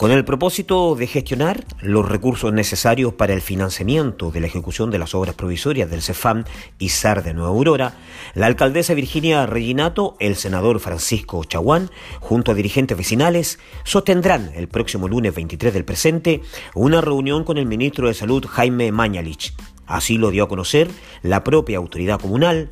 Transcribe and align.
con 0.00 0.12
el 0.12 0.24
propósito 0.24 0.94
de 0.94 1.06
gestionar 1.06 1.66
los 1.82 2.08
recursos 2.08 2.54
necesarios 2.54 3.12
para 3.12 3.34
el 3.34 3.42
financiamiento 3.42 4.30
de 4.30 4.40
la 4.40 4.46
ejecución 4.46 4.90
de 4.90 4.98
las 4.98 5.14
obras 5.14 5.34
provisorias 5.34 5.90
del 5.90 6.00
CEFAM 6.00 6.44
y 6.78 6.88
SAR 6.88 7.22
de 7.22 7.34
Nueva 7.34 7.50
Aurora, 7.50 7.98
la 8.32 8.46
alcaldesa 8.46 8.94
Virginia 8.94 9.44
Reginato, 9.44 10.16
el 10.18 10.36
senador 10.36 10.80
Francisco 10.80 11.44
Chaguán, 11.44 11.90
junto 12.18 12.50
a 12.50 12.54
dirigentes 12.54 12.96
vecinales, 12.96 13.58
sostendrán 13.84 14.50
el 14.54 14.68
próximo 14.68 15.06
lunes 15.06 15.34
23 15.34 15.74
del 15.74 15.84
presente 15.84 16.40
una 16.74 17.02
reunión 17.02 17.44
con 17.44 17.58
el 17.58 17.66
ministro 17.66 18.08
de 18.08 18.14
Salud 18.14 18.46
Jaime 18.48 18.92
Mañalich. 18.92 19.52
Así 19.86 20.16
lo 20.16 20.30
dio 20.30 20.44
a 20.44 20.48
conocer 20.48 20.88
la 21.20 21.44
propia 21.44 21.76
autoridad 21.76 22.18
comunal, 22.18 22.70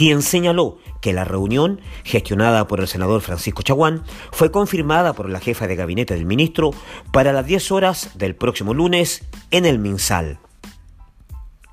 quien 0.00 0.22
señaló 0.22 0.78
que 1.02 1.12
la 1.12 1.26
reunión, 1.26 1.78
gestionada 2.04 2.66
por 2.66 2.80
el 2.80 2.88
senador 2.88 3.20
Francisco 3.20 3.60
Chaguán, 3.60 4.02
fue 4.32 4.50
confirmada 4.50 5.12
por 5.12 5.28
la 5.28 5.40
jefa 5.40 5.66
de 5.66 5.76
gabinete 5.76 6.14
del 6.14 6.24
ministro 6.24 6.70
para 7.12 7.34
las 7.34 7.44
10 7.44 7.70
horas 7.70 8.12
del 8.16 8.34
próximo 8.34 8.72
lunes 8.72 9.28
en 9.50 9.66
el 9.66 9.78
MinSal. 9.78 10.38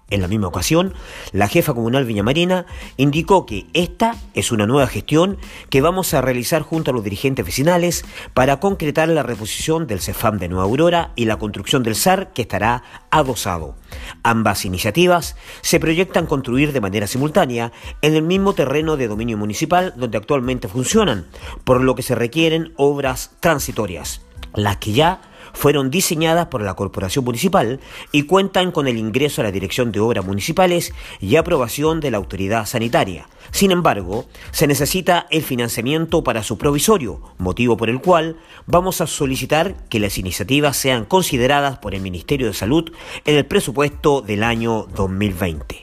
En 0.10 0.22
la 0.22 0.30
misma 0.30 0.48
ocasión, 0.48 0.94
la 1.34 1.50
jefa 1.50 1.74
comunal 1.74 2.06
Viñamarina 2.06 2.66
indicó 2.96 3.46
que 3.46 3.66
esta 3.74 4.16
es 4.34 4.54
una 4.54 4.66
nueva 4.66 4.88
gestión 4.88 5.38
que 5.70 5.82
vamos 5.82 6.14
a 6.14 6.22
realizar 6.22 6.62
junto 6.62 6.92
a 6.92 6.94
los 6.94 7.04
dirigentes 7.04 7.46
vecinales 7.46 8.06
para 8.34 8.62
concretar 8.62 9.10
la 9.10 9.24
reposición 9.24 9.86
del 9.86 10.00
CEFAM 10.00 10.38
de 10.38 10.48
Nueva 10.48 10.64
Aurora 10.64 11.12
y 11.18 11.26
la 11.26 11.38
construcción 11.38 11.84
del 11.84 11.96
SAR 11.96 12.32
que 12.32 12.44
estará 12.44 12.84
adosado. 13.12 13.76
Ambas 14.24 14.64
iniciativas 14.64 15.36
se 15.62 15.80
proyectan 15.80 16.26
construir 16.26 16.72
de 16.72 16.82
manera 16.82 17.08
simultánea 17.08 17.74
en 18.02 18.16
el 18.16 18.22
mismo 18.22 18.54
terreno 18.54 18.96
de 18.96 19.10
dominio 19.10 19.38
municipal 19.38 19.94
donde 19.98 20.18
actualmente 20.18 20.70
funcionan, 20.70 21.28
por 21.66 21.82
lo 21.82 21.96
que 21.96 22.04
se 22.04 22.16
requieren 22.16 22.72
obras 22.78 23.32
transitorias, 23.42 24.22
las 24.54 24.78
que 24.78 24.94
ya 24.94 25.20
fueron 25.54 25.90
diseñadas 25.90 26.48
por 26.48 26.62
la 26.62 26.76
Corporación 26.76 27.26
Municipal 27.26 27.80
y 28.12 28.24
cuentan 28.24 28.72
con 28.72 28.88
el 28.88 28.98
ingreso 28.98 29.42
a 29.42 29.46
la 29.46 29.52
Dirección 29.52 29.92
de 29.92 30.00
Obras 30.00 30.26
Municipales 30.26 30.94
y 31.20 31.36
aprobación 31.36 32.00
de 32.00 32.12
la 32.12 32.18
Autoridad 32.18 32.66
Sanitaria. 32.66 33.28
Sin 33.52 33.72
embargo, 33.72 34.26
se 34.52 34.68
necesita 34.68 35.28
el 35.30 35.42
financiamiento 35.42 36.24
para 36.24 36.44
su 36.44 36.58
provisorio, 36.58 37.22
motivo 37.38 37.78
por 37.78 37.90
el 37.90 38.02
cual 38.02 38.38
vamos 38.66 39.02
a 39.02 39.08
solicitar 39.08 39.76
que 39.90 40.00
las 40.00 40.18
iniciativas 40.18 40.78
sean 40.78 41.06
consideradas 41.06 41.78
por 41.78 41.96
el 41.96 42.02
Ministerio 42.02 42.48
de 42.48 42.54
Salud 42.54 42.92
en 43.26 43.36
el 43.36 43.46
presupuesto 43.46 44.22
del 44.22 44.44
año 44.44 44.88
2020. 44.96 45.77